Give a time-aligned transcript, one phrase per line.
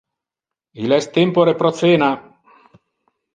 [0.85, 2.09] Il es tempore pro cena.